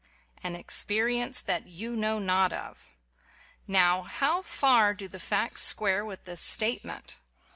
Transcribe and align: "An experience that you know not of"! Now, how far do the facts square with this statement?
"An 0.41 0.55
experience 0.55 1.39
that 1.41 1.67
you 1.67 1.95
know 1.95 2.17
not 2.17 2.51
of"! 2.51 2.89
Now, 3.67 4.01
how 4.01 4.41
far 4.41 4.95
do 4.95 5.07
the 5.07 5.19
facts 5.19 5.61
square 5.61 6.03
with 6.03 6.23
this 6.25 6.41
statement? 6.41 7.19